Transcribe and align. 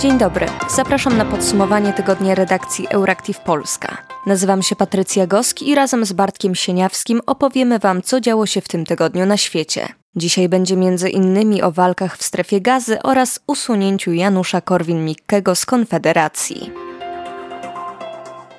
Dzień 0.00 0.18
dobry. 0.18 0.46
Zapraszam 0.68 1.16
na 1.16 1.24
podsumowanie 1.24 1.92
tygodnia 1.92 2.34
redakcji 2.34 2.86
Euractiv 2.88 3.38
Polska. 3.38 3.96
Nazywam 4.26 4.62
się 4.62 4.76
Patrycja 4.76 5.26
Goski 5.26 5.68
i 5.68 5.74
razem 5.74 6.04
z 6.04 6.12
Bartkiem 6.12 6.54
Sieniawskim 6.54 7.20
opowiemy 7.26 7.78
Wam, 7.78 8.02
co 8.02 8.20
działo 8.20 8.46
się 8.46 8.60
w 8.60 8.68
tym 8.68 8.84
tygodniu 8.84 9.26
na 9.26 9.36
świecie. 9.36 9.88
Dzisiaj 10.16 10.48
będzie 10.48 10.76
między 10.76 11.10
innymi 11.10 11.62
o 11.62 11.72
walkach 11.72 12.16
w 12.16 12.22
strefie 12.22 12.60
gazy 12.60 13.02
oraz 13.02 13.40
usunięciu 13.46 14.12
Janusza 14.12 14.60
Korwin-Mikkego 14.60 15.54
z 15.54 15.66
Konfederacji. 15.66 16.70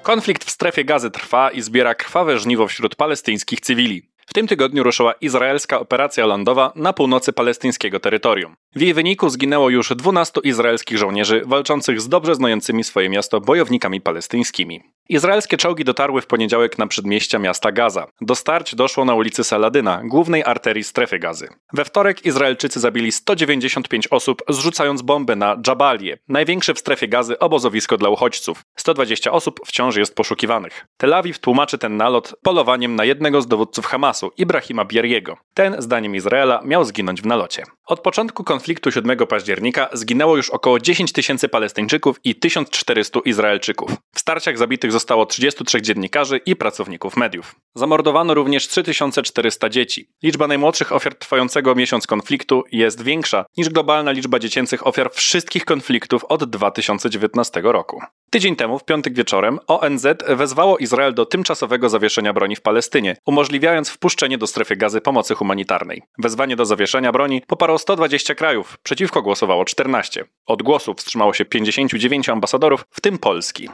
Konflikt 0.03 0.43
w 0.43 0.51
strefie 0.51 0.85
gazy 0.85 1.11
trwa 1.11 1.51
i 1.51 1.61
zbiera 1.61 1.95
krwawe 1.95 2.39
żniwo 2.39 2.67
wśród 2.67 2.95
palestyńskich 2.95 3.61
cywili. 3.61 4.10
W 4.25 4.33
tym 4.33 4.47
tygodniu 4.47 4.83
ruszyła 4.83 5.13
izraelska 5.13 5.79
operacja 5.79 6.25
lądowa 6.25 6.71
na 6.75 6.93
północy 6.93 7.33
palestyńskiego 7.33 7.99
terytorium. 7.99 8.55
W 8.75 8.81
jej 8.81 8.93
wyniku 8.93 9.29
zginęło 9.29 9.69
już 9.69 9.95
12 9.95 10.41
izraelskich 10.43 10.97
żołnierzy 10.97 11.41
walczących 11.45 12.01
z 12.01 12.09
dobrze 12.09 12.35
znającymi 12.35 12.83
swoje 12.83 13.09
miasto 13.09 13.41
bojownikami 13.41 14.01
palestyńskimi. 14.01 14.81
Izraelskie 15.11 15.57
czołgi 15.57 15.83
dotarły 15.83 16.21
w 16.21 16.27
poniedziałek 16.27 16.77
na 16.77 16.87
przedmieścia 16.87 17.39
miasta 17.39 17.71
Gaza. 17.71 18.07
Do 18.21 18.35
starć 18.35 18.75
doszło 18.75 19.05
na 19.05 19.15
ulicy 19.15 19.43
Saladyna, 19.43 20.01
głównej 20.03 20.43
arterii 20.43 20.83
strefy 20.83 21.19
gazy. 21.19 21.47
We 21.73 21.85
wtorek 21.85 22.25
Izraelczycy 22.25 22.79
zabili 22.79 23.11
195 23.11 24.07
osób, 24.07 24.41
zrzucając 24.49 25.01
bomby 25.01 25.35
na 25.35 25.57
Dżabalię, 25.61 26.17
największe 26.27 26.73
w 26.73 26.79
strefie 26.79 27.07
gazy 27.07 27.39
obozowisko 27.39 27.97
dla 27.97 28.09
uchodźców. 28.09 28.63
120 28.75 29.31
osób 29.31 29.59
wciąż 29.65 29.95
jest 29.95 30.15
poszukiwanych. 30.15 30.85
Tel 30.97 31.13
Awiw 31.13 31.39
tłumaczy 31.39 31.77
ten 31.77 31.97
nalot 31.97 32.33
polowaniem 32.43 32.95
na 32.95 33.05
jednego 33.05 33.41
z 33.41 33.47
dowódców 33.47 33.85
Hamasu, 33.85 34.31
Ibrahima 34.37 34.85
Bieriego. 34.85 35.37
Ten, 35.53 35.75
zdaniem 35.79 36.15
Izraela, 36.15 36.61
miał 36.65 36.85
zginąć 36.85 37.21
w 37.21 37.25
nalocie. 37.25 37.63
Od 37.85 37.99
początku 37.99 38.43
konfliktu 38.43 38.91
7 38.91 39.17
października 39.17 39.89
zginęło 39.93 40.37
już 40.37 40.49
około 40.49 40.79
10 40.79 41.11
tysięcy 41.11 41.49
Palestyńczyków 41.49 42.19
i 42.23 42.35
1400 42.35 43.19
Izraelczyków. 43.25 43.91
W 44.15 44.19
starciach 44.19 44.57
zabitych 44.57 44.91
zostało 44.91 45.00
33 45.05 45.81
dziennikarzy 45.81 46.37
i 46.45 46.55
pracowników 46.55 47.17
mediów. 47.17 47.55
Zamordowano 47.75 48.33
również 48.33 48.67
3400 48.67 49.69
dzieci. 49.69 50.09
Liczba 50.23 50.47
najmłodszych 50.47 50.91
ofiar 50.91 51.15
trwającego 51.15 51.75
miesiąc 51.75 52.07
konfliktu 52.07 52.63
jest 52.71 53.03
większa 53.03 53.45
niż 53.57 53.69
globalna 53.69 54.11
liczba 54.11 54.39
dziecięcych 54.39 54.87
ofiar 54.87 55.11
wszystkich 55.13 55.65
konfliktów 55.65 56.25
od 56.25 56.43
2019 56.43 57.61
roku. 57.63 58.01
Tydzień 58.29 58.55
temu, 58.55 58.79
w 58.79 58.85
piątek 58.85 59.13
wieczorem, 59.13 59.59
ONZ 59.67 60.07
wezwało 60.27 60.77
Izrael 60.77 61.13
do 61.13 61.25
tymczasowego 61.25 61.89
zawieszenia 61.89 62.33
broni 62.33 62.55
w 62.55 62.61
Palestynie, 62.61 63.15
umożliwiając 63.25 63.89
wpuszczenie 63.89 64.37
do 64.37 64.47
strefy 64.47 64.75
gazy 64.75 65.01
pomocy 65.01 65.35
humanitarnej. 65.35 66.01
Wezwanie 66.17 66.55
do 66.55 66.65
zawieszenia 66.65 67.11
broni 67.11 67.41
poparło 67.47 67.77
120 67.77 68.35
krajów, 68.35 68.77
przeciwko 68.83 69.21
głosowało 69.21 69.65
14. 69.65 70.25
Od 70.45 70.63
głosu 70.63 70.93
wstrzymało 70.93 71.33
się 71.33 71.45
59 71.45 72.29
ambasadorów, 72.29 72.85
w 72.91 73.01
tym 73.01 73.17
Polski. 73.17 73.69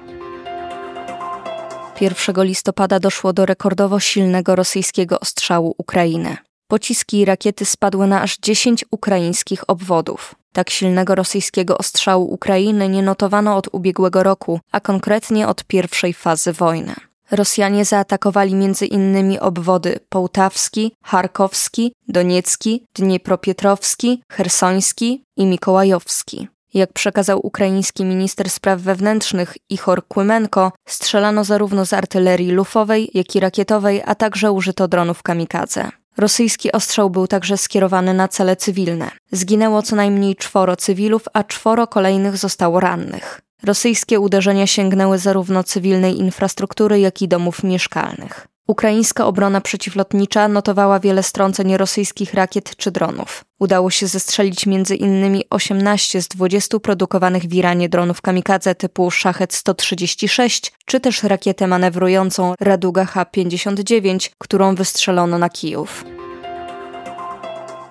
1 2.02 2.44
listopada 2.44 3.00
doszło 3.00 3.34
do 3.34 3.46
rekordowo 3.46 4.00
silnego 4.00 4.56
rosyjskiego 4.56 5.20
ostrzału 5.20 5.76
Ukrainy. 5.78 6.38
Pociski 6.68 7.20
i 7.20 7.26
rakiety 7.26 7.66
spadły 7.66 8.08
na 8.08 8.22
aż 8.22 8.38
10 8.38 8.86
ukraińskich 8.92 9.64
obwodów. 9.68 10.36
Tak 10.54 10.70
silnego 10.70 11.16
rosyjskiego 11.16 11.78
ostrzału 11.78 12.34
Ukrainy 12.34 12.90
nie 12.90 13.04
notowano 13.04 13.56
od 13.56 13.68
ubiegłego 13.72 14.24
roku, 14.24 14.60
a 14.72 14.80
konkretnie 14.80 15.48
od 15.48 15.64
pierwszej 15.64 16.14
fazy 16.14 16.54
wojny. 16.54 16.96
Rosjanie 17.32 17.86
zaatakowali 17.86 18.54
m.in. 18.54 19.38
obwody 19.42 20.00
Połtawski, 20.10 20.92
Charkowski, 21.04 21.94
Doniecki, 22.08 22.84
Dniepropietrowski, 22.96 24.24
Chersoński 24.32 25.24
i 25.38 25.46
Mikołajowski. 25.46 26.48
Jak 26.74 26.94
przekazał 26.94 27.40
ukraiński 27.46 28.06
minister 28.06 28.50
spraw 28.50 28.82
wewnętrznych 28.82 29.58
Ichor 29.70 30.08
Kłymenko, 30.08 30.72
strzelano 30.88 31.44
zarówno 31.44 31.86
z 31.86 31.94
artylerii 31.94 32.52
lufowej, 32.52 33.10
jak 33.14 33.36
i 33.36 33.40
rakietowej, 33.40 34.02
a 34.06 34.16
także 34.16 34.52
użyto 34.52 34.88
dronów 34.88 35.24
kamikadze. 35.24 35.90
Rosyjski 36.18 36.72
ostrzał 36.72 37.10
był 37.10 37.28
także 37.28 37.58
skierowany 37.58 38.14
na 38.14 38.28
cele 38.28 38.56
cywilne. 38.56 39.12
Zginęło 39.32 39.82
co 39.82 39.96
najmniej 39.96 40.36
czworo 40.36 40.76
cywilów, 40.76 41.26
a 41.34 41.44
czworo 41.44 41.88
kolejnych 41.88 42.38
zostało 42.38 42.80
rannych. 42.80 43.42
Rosyjskie 43.64 44.20
uderzenia 44.20 44.68
sięgnęły 44.68 45.18
zarówno 45.18 45.64
cywilnej 45.64 46.18
infrastruktury, 46.20 47.00
jak 47.00 47.22
i 47.22 47.28
domów 47.28 47.64
mieszkalnych. 47.64 48.48
Ukraińska 48.68 49.26
obrona 49.26 49.62
przeciwlotnicza 49.62 50.48
notowała 50.48 51.00
wiele 51.00 51.24
strąceń 51.24 51.78
rosyjskich 51.78 52.34
rakiet 52.34 52.76
czy 52.76 52.92
dronów. 52.92 53.46
Udało 53.60 53.90
się 53.90 54.08
zestrzelić 54.08 54.66
innymi 54.96 55.44
18 55.50 56.22
z 56.22 56.28
20 56.28 56.80
produkowanych 56.80 57.44
w 57.44 57.54
Iranie 57.54 57.90
dronów 57.90 58.22
kamikadze 58.22 58.76
typu 58.76 59.12
Shahed 59.12 59.54
136, 59.54 60.72
czy 60.86 61.00
też 61.00 61.24
rakietę 61.24 61.68
manewrującą 61.68 62.54
Raduga 62.60 63.06
H-59, 63.06 64.30
którą 64.38 64.76
wystrzelono 64.76 65.38
na 65.38 65.50
Kijów. 65.50 66.17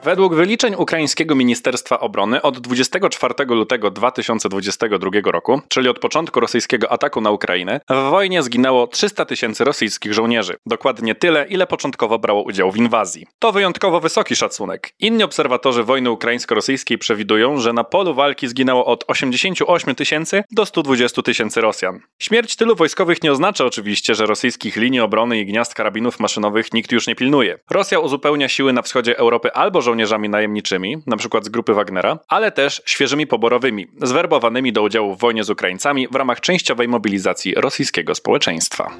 Według 0.06 0.34
wyliczeń 0.34 0.74
ukraińskiego 0.74 1.34
Ministerstwa 1.34 2.00
Obrony 2.00 2.42
od 2.42 2.58
24 2.58 3.34
lutego 3.48 3.90
2022 3.90 5.10
roku, 5.24 5.60
czyli 5.68 5.88
od 5.88 5.98
początku 5.98 6.40
rosyjskiego 6.40 6.92
ataku 6.92 7.20
na 7.20 7.30
Ukrainę, 7.30 7.80
w 7.90 8.10
wojnie 8.10 8.42
zginęło 8.42 8.86
300 8.86 9.24
tysięcy 9.24 9.64
rosyjskich 9.64 10.14
żołnierzy. 10.14 10.56
Dokładnie 10.66 11.14
tyle, 11.14 11.46
ile 11.48 11.66
początkowo 11.66 12.18
brało 12.18 12.42
udział 12.42 12.72
w 12.72 12.76
inwazji. 12.76 13.26
To 13.38 13.52
wyjątkowo 13.52 14.00
wysoki 14.00 14.36
szacunek. 14.36 14.90
Inni 15.00 15.22
obserwatorzy 15.22 15.84
wojny 15.84 16.10
ukraińsko-rosyjskiej 16.10 16.98
przewidują, 16.98 17.58
że 17.60 17.72
na 17.72 17.84
polu 17.84 18.14
walki 18.14 18.48
zginęło 18.48 18.86
od 18.86 19.04
88 19.06 19.94
tysięcy 19.94 20.44
do 20.50 20.66
120 20.66 21.22
tysięcy 21.22 21.60
Rosjan. 21.60 22.00
Śmierć 22.18 22.56
tylu 22.56 22.76
wojskowych 22.76 23.22
nie 23.22 23.32
oznacza 23.32 23.64
oczywiście, 23.64 24.14
że 24.14 24.26
rosyjskich 24.26 24.76
linii 24.76 25.00
obrony 25.00 25.40
i 25.40 25.46
gniazd 25.46 25.74
karabinów 25.74 26.20
maszynowych 26.20 26.72
nikt 26.72 26.92
już 26.92 27.06
nie 27.06 27.14
pilnuje. 27.14 27.58
Rosja 27.70 27.98
uzupełnia 27.98 28.48
siły 28.48 28.72
na 28.72 28.82
wschodzie 28.82 29.18
Europy 29.18 29.52
albo 29.52 29.80
żołnierzami, 29.80 29.95
żołnierzami 29.96 30.28
najemniczymi, 30.28 30.96
np. 31.06 31.40
z 31.42 31.48
grupy 31.48 31.74
Wagnera, 31.74 32.18
ale 32.28 32.52
też 32.52 32.82
świeżymi 32.86 33.26
poborowymi, 33.26 33.86
zwerbowanymi 34.02 34.72
do 34.72 34.82
udziału 34.82 35.14
w 35.14 35.18
wojnie 35.18 35.44
z 35.44 35.50
Ukraińcami 35.50 36.08
w 36.08 36.14
ramach 36.14 36.40
częściowej 36.40 36.88
mobilizacji 36.88 37.54
rosyjskiego 37.54 38.14
społeczeństwa. 38.14 38.90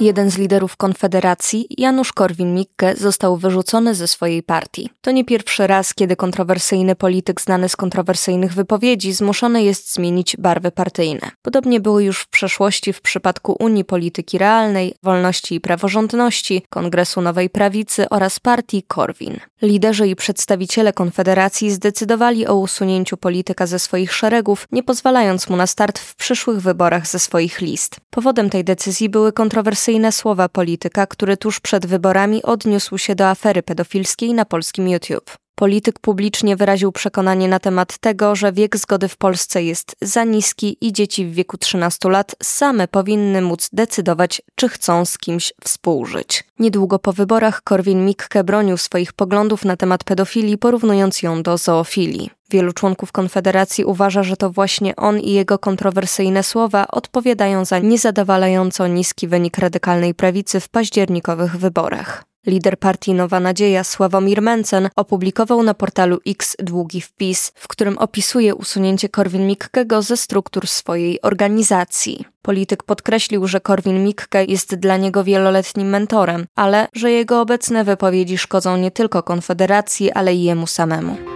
Jeden 0.00 0.30
z 0.30 0.38
liderów 0.38 0.76
Konfederacji, 0.76 1.66
Janusz 1.78 2.12
Korwin-Mikke, 2.12 2.96
został 2.96 3.36
wyrzucony 3.36 3.94
ze 3.94 4.08
swojej 4.08 4.42
partii. 4.42 4.90
To 5.00 5.10
nie 5.10 5.24
pierwszy 5.24 5.66
raz, 5.66 5.94
kiedy 5.94 6.16
kontrowersyjny 6.16 6.94
polityk 6.96 7.40
znany 7.40 7.68
z 7.68 7.76
kontrowersyjnych 7.76 8.54
wypowiedzi 8.54 9.12
zmuszony 9.12 9.62
jest 9.62 9.94
zmienić 9.94 10.36
barwy 10.36 10.70
partyjne. 10.70 11.30
Podobnie 11.42 11.80
było 11.80 12.00
już 12.00 12.20
w 12.20 12.28
przeszłości 12.28 12.92
w 12.92 13.00
przypadku 13.00 13.56
Unii 13.60 13.84
Polityki 13.84 14.38
Realnej, 14.38 14.94
Wolności 15.02 15.54
i 15.54 15.60
Praworządności, 15.60 16.62
Kongresu 16.70 17.20
Nowej 17.20 17.50
Prawicy 17.50 18.08
oraz 18.08 18.40
partii 18.40 18.82
Korwin. 18.82 19.40
Liderzy 19.62 20.08
i 20.08 20.16
przedstawiciele 20.16 20.92
Konfederacji 20.92 21.70
zdecydowali 21.70 22.46
o 22.46 22.54
usunięciu 22.56 23.16
polityka 23.16 23.66
ze 23.66 23.78
swoich 23.78 24.14
szeregów, 24.14 24.66
nie 24.72 24.82
pozwalając 24.82 25.48
mu 25.48 25.56
na 25.56 25.66
start 25.66 25.98
w 25.98 26.14
przyszłych 26.14 26.60
wyborach 26.60 27.06
ze 27.06 27.18
swoich 27.18 27.60
list. 27.60 27.96
Powodem 28.10 28.50
tej 28.50 28.64
decyzji 28.64 29.08
były 29.08 29.32
kontrowersyjne 29.32 29.81
kontrowersyjne 29.82 30.12
słowa 30.12 30.48
polityka, 30.48 31.06
który 31.06 31.36
tuż 31.36 31.60
przed 31.60 31.86
wyborami 31.86 32.42
odniósł 32.42 32.98
się 32.98 33.14
do 33.14 33.28
afery 33.28 33.62
pedofilskiej 33.62 34.34
na 34.34 34.44
polskim 34.44 34.88
YouTube. 34.88 35.41
Polityk 35.54 35.98
publicznie 35.98 36.56
wyraził 36.56 36.92
przekonanie 36.92 37.48
na 37.48 37.58
temat 37.58 37.98
tego, 37.98 38.36
że 38.36 38.52
wiek 38.52 38.76
zgody 38.76 39.08
w 39.08 39.16
Polsce 39.16 39.62
jest 39.62 39.96
za 40.02 40.24
niski 40.24 40.76
i 40.80 40.92
dzieci 40.92 41.26
w 41.26 41.34
wieku 41.34 41.58
13 41.58 42.08
lat 42.08 42.34
same 42.42 42.88
powinny 42.88 43.42
móc 43.42 43.68
decydować, 43.72 44.42
czy 44.54 44.68
chcą 44.68 45.04
z 45.04 45.18
kimś 45.18 45.52
współżyć. 45.64 46.44
Niedługo 46.58 46.98
po 46.98 47.12
wyborach 47.12 47.62
Korwin-Mikke 47.62 48.44
bronił 48.44 48.76
swoich 48.76 49.12
poglądów 49.12 49.64
na 49.64 49.76
temat 49.76 50.04
pedofilii, 50.04 50.58
porównując 50.58 51.22
ją 51.22 51.42
do 51.42 51.58
zoofilii. 51.58 52.30
Wielu 52.50 52.72
członków 52.72 53.12
Konfederacji 53.12 53.84
uważa, 53.84 54.22
że 54.22 54.36
to 54.36 54.50
właśnie 54.50 54.96
on 54.96 55.20
i 55.20 55.32
jego 55.32 55.58
kontrowersyjne 55.58 56.42
słowa 56.42 56.88
odpowiadają 56.88 57.64
za 57.64 57.78
niezadowalająco 57.78 58.86
niski 58.86 59.28
wynik 59.28 59.58
radykalnej 59.58 60.14
prawicy 60.14 60.60
w 60.60 60.68
październikowych 60.68 61.56
wyborach. 61.56 62.31
Lider 62.46 62.78
partii 62.78 63.14
Nowa 63.14 63.40
Nadzieja 63.40 63.84
Sławomir 63.84 64.42
Mencen 64.42 64.88
opublikował 64.96 65.62
na 65.62 65.74
portalu 65.74 66.18
X 66.26 66.56
długi 66.58 67.00
wpis, 67.00 67.52
w 67.54 67.68
którym 67.68 67.98
opisuje 67.98 68.54
usunięcie 68.54 69.08
Korwin-Mikkego 69.08 70.02
ze 70.02 70.16
struktur 70.16 70.66
swojej 70.66 71.22
organizacji. 71.22 72.24
Polityk 72.42 72.82
podkreślił, 72.82 73.46
że 73.46 73.60
Korwin-Mikke 73.60 74.44
jest 74.48 74.74
dla 74.74 74.96
niego 74.96 75.24
wieloletnim 75.24 75.88
mentorem, 75.88 76.46
ale 76.56 76.88
że 76.92 77.10
jego 77.10 77.40
obecne 77.40 77.84
wypowiedzi 77.84 78.38
szkodzą 78.38 78.76
nie 78.76 78.90
tylko 78.90 79.22
Konfederacji, 79.22 80.12
ale 80.12 80.34
i 80.34 80.42
jemu 80.42 80.66
samemu. 80.66 81.31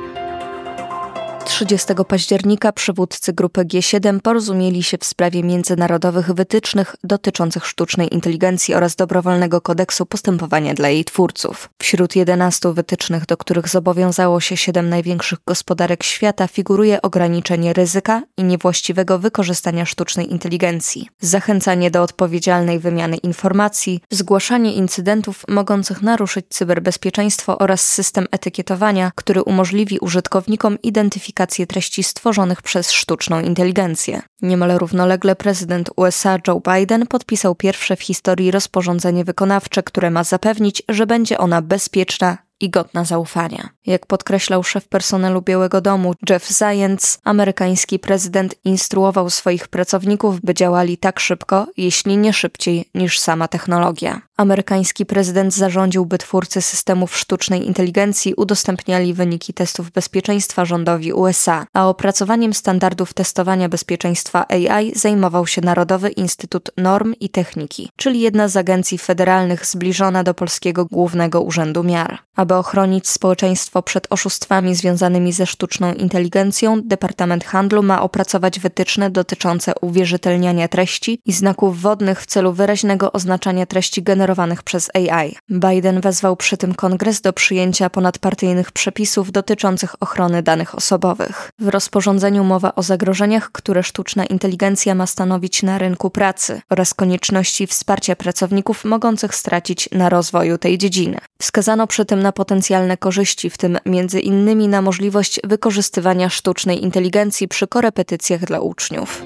30 1.46 1.94
października 2.08 2.72
przywódcy 2.72 3.32
grupy 3.32 3.64
G7 3.64 4.20
porozumieli 4.20 4.82
się 4.82 4.98
w 4.98 5.04
sprawie 5.04 5.43
międzynarodowych 5.43 6.32
wytycznych 6.32 6.96
dotyczących 7.04 7.66
sztucznej 7.66 8.14
inteligencji 8.14 8.75
oraz 8.75 8.96
dobrowolnego 8.96 9.60
kodeksu 9.60 10.06
postępowania 10.06 10.75
dla 10.75 10.88
jej 10.88 11.04
twórców. 11.04 11.69
Wśród 11.78 12.16
11 12.16 12.72
wytycznych, 12.72 13.26
do 13.26 13.37
których 13.37 13.69
zobowiązało 13.69 14.40
się 14.40 14.56
7 14.56 14.88
największych 14.88 15.38
gospodarek 15.46 16.02
świata, 16.02 16.48
figuruje 16.48 17.02
ograniczenie 17.02 17.72
ryzyka 17.72 18.22
i 18.37 18.44
niewłaściwego 18.44 19.19
wykorzystania 19.19 19.84
sztucznej 19.84 20.32
inteligencji, 20.32 21.08
zachęcanie 21.20 21.90
do 21.90 22.02
odpowiedzialnej 22.02 22.78
wymiany 22.78 23.16
informacji, 23.16 24.00
zgłaszanie 24.10 24.75
incydentów 24.75 25.44
mogących 25.48 26.02
naruszyć 26.02 26.46
cyberbezpieczeństwo 26.48 27.58
oraz 27.58 27.90
system 27.90 28.26
etykietowania, 28.31 29.10
który 29.14 29.43
umożliwi 29.43 29.98
użytkownikom 29.98 30.78
identyfikację 30.82 31.36
treści 31.69 32.03
stworzonych 32.03 32.62
przez 32.62 32.93
sztuczną 32.93 33.41
inteligencję. 33.41 34.23
Niemal 34.43 34.71
równolegle 34.71 35.37
prezydent 35.37 35.91
USA 35.97 36.38
Joe 36.47 36.61
Biden 36.61 37.06
podpisał 37.06 37.55
pierwsze 37.55 37.97
w 37.97 38.03
historii 38.03 38.50
rozporządzenie 38.50 39.25
wykonawcze, 39.25 39.83
które 39.83 40.11
ma 40.11 40.25
zapewnić, 40.25 40.83
że 40.88 41.06
będzie 41.06 41.38
ona 41.38 41.62
bezpieczna, 41.62 42.38
i 42.61 42.71
godna 42.71 43.05
zaufania. 43.05 43.69
Jak 43.87 44.06
podkreślał 44.06 44.62
szef 44.62 44.88
personelu 44.88 45.43
Białego 45.43 45.81
Domu 45.81 46.15
Jeff 46.31 46.49
Zients, 46.49 47.19
amerykański 47.25 47.99
prezydent 47.99 48.55
instruował 48.65 49.31
swoich 49.31 49.69
pracowników, 49.69 50.41
by 50.41 50.55
działali 50.55 50.99
tak 50.99 51.21
szybko, 51.21 51.67
jeśli 51.77 52.17
nie 52.17 52.32
szybciej 52.32 52.91
niż 52.94 53.19
sama 53.19 53.49
technologia. 53.49 54.23
Amerykański 54.37 55.06
prezydent 55.06 55.55
zarządził, 55.55 56.06
by 56.06 56.19
twórcy 56.19 56.62
systemów 56.62 57.17
sztucznej 57.17 57.67
inteligencji 57.67 58.35
udostępniali 58.35 59.15
wyniki 59.15 59.55
testów 59.55 59.91
bezpieczeństwa 59.91 60.65
rządowi 60.65 61.12
USA, 61.12 61.67
a 61.73 61.88
opracowaniem 61.88 62.55
standardów 62.55 63.15
testowania 63.15 63.69
bezpieczeństwa 63.69 64.47
AI 64.49 64.93
zajmował 64.94 65.47
się 65.47 65.61
Narodowy 65.61 66.11
Instytut 66.11 66.71
Norm 66.77 67.15
i 67.21 67.29
Techniki, 67.29 67.91
czyli 67.97 68.21
jedna 68.21 68.49
z 68.49 68.56
agencji 68.56 68.99
federalnych 68.99 69.67
zbliżona 69.67 70.25
do 70.25 70.35
Polskiego 70.35 70.85
Głównego 70.85 71.41
Urzędu 71.41 71.85
Miar. 71.85 72.19
Aby 72.37 72.55
ochronić 72.55 73.09
społeczeństwo 73.09 73.82
przed 73.82 74.06
oszustwami 74.11 74.75
związanymi 74.75 75.32
ze 75.32 75.47
sztuczną 75.47 75.94
inteligencją, 75.94 76.82
Departament 76.82 77.44
Handlu 77.44 77.82
ma 77.82 78.03
opracować 78.03 78.61
wytyczne 78.61 79.11
dotyczące 79.11 79.73
uwierzytelniania 79.81 80.69
treści 80.69 81.21
i 81.27 81.32
znaków 81.32 81.81
wodnych 81.81 82.23
w 82.23 82.27
celu 82.27 82.53
wyraźnego 82.53 83.12
oznaczania 83.12 83.67
treści 83.67 84.03
generowanych 84.03 84.25
przez 84.64 84.90
AI. 84.94 85.37
Biden 85.50 86.00
wezwał 86.00 86.37
przy 86.37 86.56
tym 86.56 86.75
kongres 86.75 87.20
do 87.20 87.32
przyjęcia 87.32 87.90
ponadpartyjnych 87.90 88.73
przepisów 88.73 89.32
dotyczących 89.32 89.94
ochrony 90.00 90.43
danych 90.43 90.75
osobowych. 90.75 91.50
W 91.58 91.69
rozporządzeniu 91.69 92.44
mowa 92.44 92.75
o 92.75 92.82
zagrożeniach, 92.82 93.52
które 93.52 93.82
sztuczna 93.82 94.25
inteligencja 94.25 94.94
ma 94.94 95.06
stanowić 95.06 95.62
na 95.62 95.78
rynku 95.78 96.11
pracy 96.11 96.61
oraz 96.70 96.94
konieczności 96.94 97.67
wsparcia 97.67 98.17
pracowników 98.17 98.84
mogących 98.84 99.34
stracić 99.34 99.88
na 99.93 100.08
rozwoju 100.08 100.58
tej 100.58 100.79
dziedziny. 100.79 101.19
Wskazano 101.38 101.87
przy 101.87 102.05
tym 102.05 102.22
na 102.22 102.32
potencjalne 102.32 102.96
korzyści, 102.96 103.50
w 103.50 103.58
tym 103.58 103.79
między 103.87 104.20
innymi 104.20 104.69
na 104.69 104.82
możliwość 104.82 105.40
wykorzystywania 105.44 106.29
sztucznej 106.31 106.84
inteligencji 106.84 107.49
przy 107.49 107.67
korepetycjach 107.67 108.44
dla 108.44 108.61
uczniów. 108.61 109.22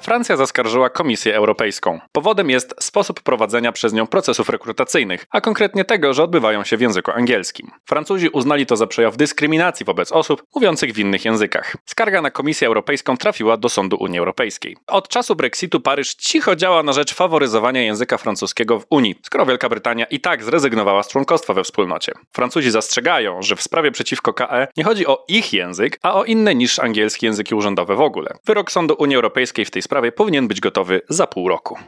Francja 0.00 0.36
zaskarżyła 0.36 0.90
Komisję 0.90 1.36
Europejską. 1.36 2.00
Powodem 2.12 2.50
jest 2.50 2.74
sposób 2.80 3.20
prowadzenia 3.20 3.72
przez 3.72 3.92
nią 3.92 4.06
procesów 4.06 4.48
rekrutacyjnych, 4.48 5.26
a 5.30 5.40
konkretnie 5.40 5.84
tego, 5.84 6.14
że 6.14 6.24
odbywają 6.24 6.64
się 6.64 6.76
w 6.76 6.80
języku 6.80 7.10
angielskim. 7.10 7.70
Francuzi 7.88 8.28
uznali 8.28 8.66
to 8.66 8.76
za 8.76 8.86
przejaw 8.86 9.16
dyskryminacji 9.16 9.86
wobec 9.86 10.12
osób 10.12 10.42
mówiących 10.54 10.92
w 10.92 10.98
innych 10.98 11.24
językach. 11.24 11.76
Skarga 11.86 12.22
na 12.22 12.30
Komisję 12.30 12.68
Europejską 12.68 13.16
trafiła 13.16 13.56
do 13.56 13.68
Sądu 13.68 13.96
Unii 14.00 14.18
Europejskiej. 14.18 14.76
Od 14.86 15.08
czasu 15.08 15.36
Brexitu 15.36 15.80
Paryż 15.80 16.14
cicho 16.14 16.56
działa 16.56 16.82
na 16.82 16.92
rzecz 16.92 17.14
faworyzowania 17.14 17.82
języka 17.82 18.18
francuskiego 18.18 18.80
w 18.80 18.86
Unii, 18.90 19.14
skoro 19.22 19.46
Wielka 19.46 19.68
Brytania 19.68 20.04
i 20.04 20.20
tak 20.20 20.44
zrezygnowała 20.44 21.02
z 21.02 21.08
członkostwa 21.08 21.54
we 21.54 21.64
wspólnocie. 21.64 22.12
Francuzi 22.32 22.70
zastrzegają, 22.70 23.42
że 23.42 23.56
w 23.56 23.62
sprawie 23.62 23.90
przeciwko 23.90 24.32
KE 24.32 24.68
nie 24.76 24.84
chodzi 24.84 25.06
o 25.06 25.24
ich 25.28 25.52
język, 25.52 25.98
a 26.02 26.14
o 26.14 26.24
inne 26.24 26.54
niż 26.54 26.78
angielski 26.78 27.26
języki 27.26 27.54
urzędowe 27.54 27.96
w 27.96 28.00
ogóle. 28.00 28.30
Wyrok 28.46 28.72
Sądu 28.72 28.94
Unii 28.98 29.16
Europejskiej 29.16 29.64
w 29.64 29.70
tej 29.70 29.82
sprawie 29.82 29.99
sprawie 30.00 30.12
powinien 30.12 30.48
być 30.48 30.60
gotowy 30.60 31.00
za 31.08 31.26
pół 31.26 31.48
roku. 31.48 31.78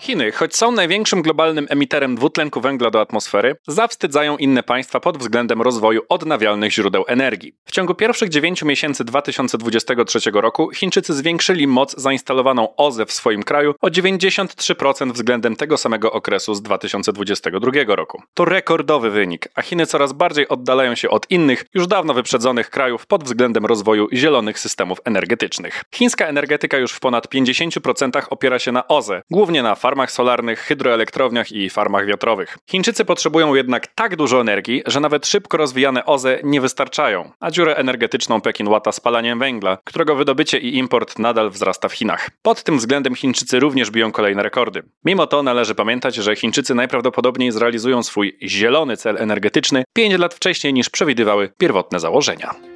Chiny, 0.00 0.32
choć 0.32 0.56
są 0.56 0.70
największym 0.70 1.22
globalnym 1.22 1.66
emiterem 1.70 2.14
dwutlenku 2.14 2.60
węgla 2.60 2.90
do 2.90 3.00
atmosfery, 3.00 3.56
zawstydzają 3.68 4.36
inne 4.36 4.62
państwa 4.62 5.00
pod 5.00 5.18
względem 5.18 5.62
rozwoju 5.62 6.02
odnawialnych 6.08 6.72
źródeł 6.72 7.04
energii. 7.08 7.52
W 7.64 7.72
ciągu 7.72 7.94
pierwszych 7.94 8.28
9 8.28 8.62
miesięcy 8.62 9.04
2023 9.04 10.18
roku 10.34 10.70
Chińczycy 10.70 11.14
zwiększyli 11.14 11.66
moc 11.66 11.96
zainstalowaną 11.96 12.76
OZE 12.76 13.06
w 13.06 13.12
swoim 13.12 13.42
kraju 13.42 13.74
o 13.80 13.88
93% 13.88 15.12
względem 15.12 15.56
tego 15.56 15.76
samego 15.76 16.12
okresu 16.12 16.54
z 16.54 16.62
2022 16.62 17.70
roku. 17.86 18.22
To 18.34 18.44
rekordowy 18.44 19.10
wynik, 19.10 19.48
a 19.54 19.62
Chiny 19.62 19.86
coraz 19.86 20.12
bardziej 20.12 20.48
oddalają 20.48 20.94
się 20.94 21.10
od 21.10 21.30
innych, 21.30 21.64
już 21.74 21.86
dawno 21.86 22.14
wyprzedzonych 22.14 22.70
krajów 22.70 23.06
pod 23.06 23.24
względem 23.24 23.66
rozwoju 23.66 24.08
zielonych 24.12 24.58
systemów 24.58 24.98
energetycznych. 25.04 25.82
Chińska 25.94 26.26
energetyka 26.26 26.78
już 26.78 26.92
w 26.92 27.00
ponad 27.00 27.34
50% 27.34 28.22
opiera 28.30 28.58
się 28.58 28.72
na 28.72 28.88
OZE, 28.88 29.22
głównie 29.30 29.62
na 29.62 29.74
farmach 29.90 30.10
solarnych, 30.10 30.60
hydroelektrowniach 30.60 31.52
i 31.52 31.70
farmach 31.70 32.06
wiatrowych. 32.06 32.58
Chińczycy 32.70 33.04
potrzebują 33.04 33.54
jednak 33.54 33.86
tak 33.86 34.16
dużo 34.16 34.40
energii, 34.40 34.82
że 34.86 35.00
nawet 35.00 35.26
szybko 35.26 35.56
rozwijane 35.56 36.06
OZE 36.06 36.38
nie 36.44 36.60
wystarczają, 36.60 37.30
a 37.40 37.50
dziurę 37.50 37.76
energetyczną 37.76 38.40
Pekin 38.40 38.68
łata 38.68 38.92
spalaniem 38.92 39.38
węgla, 39.38 39.78
którego 39.84 40.14
wydobycie 40.14 40.58
i 40.58 40.78
import 40.78 41.18
nadal 41.18 41.50
wzrasta 41.50 41.88
w 41.88 41.92
Chinach. 41.92 42.30
Pod 42.42 42.62
tym 42.62 42.78
względem 42.78 43.14
Chińczycy 43.14 43.60
również 43.60 43.90
biją 43.90 44.12
kolejne 44.12 44.42
rekordy. 44.42 44.82
Mimo 45.04 45.26
to 45.26 45.42
należy 45.42 45.74
pamiętać, 45.74 46.14
że 46.14 46.36
Chińczycy 46.36 46.74
najprawdopodobniej 46.74 47.52
zrealizują 47.52 48.02
swój 48.02 48.38
zielony 48.42 48.96
cel 48.96 49.16
energetyczny 49.18 49.84
5 49.92 50.18
lat 50.18 50.34
wcześniej 50.34 50.72
niż 50.72 50.90
przewidywały 50.90 51.52
pierwotne 51.58 52.00
założenia. 52.00 52.69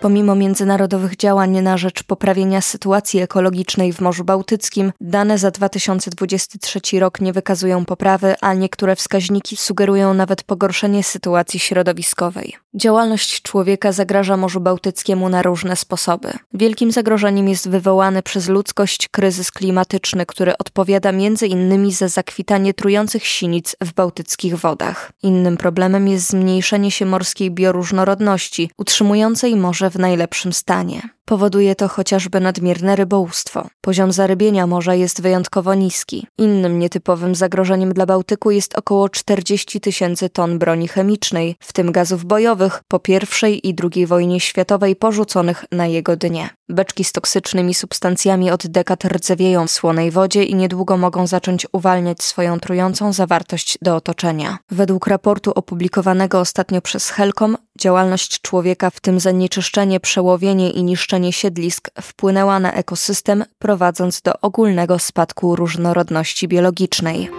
Pomimo 0.00 0.34
międzynarodowych 0.34 1.16
działań 1.16 1.60
na 1.62 1.76
rzecz 1.76 2.02
poprawienia 2.02 2.60
sytuacji 2.60 3.20
ekologicznej 3.20 3.92
w 3.92 4.00
Morzu 4.00 4.24
Bałtyckim, 4.24 4.92
dane 5.00 5.38
za 5.38 5.50
2023 5.50 6.80
rok 7.00 7.20
nie 7.20 7.32
wykazują 7.32 7.84
poprawy, 7.84 8.34
a 8.40 8.54
niektóre 8.54 8.96
wskaźniki 8.96 9.56
sugerują 9.56 10.14
nawet 10.14 10.42
pogorszenie 10.42 11.02
sytuacji 11.02 11.60
środowiskowej. 11.60 12.56
Działalność 12.74 13.42
człowieka 13.42 13.92
zagraża 13.92 14.36
Morzu 14.36 14.60
Bałtyckiemu 14.60 15.28
na 15.28 15.42
różne 15.42 15.76
sposoby. 15.76 16.32
Wielkim 16.54 16.92
zagrożeniem 16.92 17.48
jest 17.48 17.68
wywołany 17.68 18.22
przez 18.22 18.48
ludzkość 18.48 19.08
kryzys 19.08 19.50
klimatyczny, 19.50 20.26
który 20.26 20.58
odpowiada 20.58 21.12
między 21.12 21.46
innymi 21.46 21.92
za 21.92 22.08
zakwitanie 22.08 22.74
trujących 22.74 23.26
sinic 23.26 23.76
w 23.80 23.92
bałtyckich 23.92 24.56
wodach. 24.56 25.12
Innym 25.22 25.56
problemem 25.56 26.08
jest 26.08 26.28
zmniejszenie 26.28 26.90
się 26.90 27.06
morskiej 27.06 27.50
bioróżnorodności, 27.50 28.70
utrzymującej 28.78 29.56
morze 29.56 29.89
w 29.90 29.98
najlepszym 29.98 30.52
stanie. 30.52 31.08
Powoduje 31.30 31.74
to 31.74 31.88
chociażby 31.88 32.40
nadmierne 32.40 32.96
rybołówstwo. 32.96 33.68
Poziom 33.80 34.12
zarybienia 34.12 34.66
morza 34.66 34.94
jest 34.94 35.22
wyjątkowo 35.22 35.74
niski. 35.74 36.26
Innym 36.38 36.78
nietypowym 36.78 37.34
zagrożeniem 37.34 37.94
dla 37.94 38.06
Bałtyku 38.06 38.50
jest 38.50 38.78
około 38.78 39.08
40 39.08 39.80
tysięcy 39.80 40.28
ton 40.28 40.58
broni 40.58 40.88
chemicznej, 40.88 41.56
w 41.60 41.72
tym 41.72 41.92
gazów 41.92 42.24
bojowych, 42.24 42.82
po 42.88 43.00
I 43.08 43.68
i 43.68 43.76
II 43.94 44.06
wojnie 44.06 44.40
światowej 44.40 44.96
porzuconych 44.96 45.64
na 45.72 45.86
jego 45.86 46.16
dnie. 46.16 46.50
Beczki 46.68 47.04
z 47.04 47.12
toksycznymi 47.12 47.74
substancjami 47.74 48.50
od 48.50 48.66
dekad 48.66 49.04
rdzewieją 49.04 49.66
w 49.66 49.70
słonej 49.70 50.10
wodzie 50.10 50.44
i 50.44 50.54
niedługo 50.54 50.96
mogą 50.96 51.26
zacząć 51.26 51.66
uwalniać 51.72 52.22
swoją 52.22 52.60
trującą 52.60 53.12
zawartość 53.12 53.78
do 53.82 53.96
otoczenia. 53.96 54.58
Według 54.70 55.06
raportu 55.06 55.52
opublikowanego 55.54 56.40
ostatnio 56.40 56.80
przez 56.80 57.10
Helcom, 57.10 57.56
działalność 57.78 58.40
człowieka, 58.40 58.90
w 58.90 59.00
tym 59.00 59.20
zanieczyszczenie, 59.20 60.00
przełowienie 60.00 60.70
i 60.70 60.82
niszczenie 60.82 61.19
zniszczenie 61.20 61.32
siedlisk 61.32 61.90
wpłynęła 62.00 62.60
na 62.60 62.72
ekosystem, 62.72 63.44
prowadząc 63.58 64.22
do 64.22 64.32
ogólnego 64.40 64.98
spadku 64.98 65.56
różnorodności 65.56 66.48
biologicznej. 66.48 67.30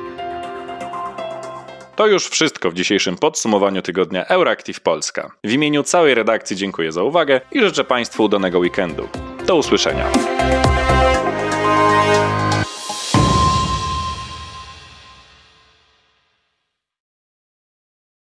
To 1.96 2.08
już 2.08 2.28
wszystko 2.28 2.72
w 2.72 2.74
dzisiejszym 2.74 3.18
podsumowaniu 3.18 3.82
tygodnia 3.82 4.26
Euractiv 4.26 4.80
Polska. 4.80 5.32
W 5.44 5.52
imieniu 5.52 5.84
całej 5.84 6.16
redakcji 6.16 6.56
dziękuję 6.56 6.92
za 6.92 7.04
uwagę 7.04 7.42
i 7.52 7.60
życzę 7.60 7.84
Państwu 7.84 8.24
udanego 8.24 8.60
weekendu. 8.60 9.08
Do 9.48 9.56
usłyszenia. 9.56 10.12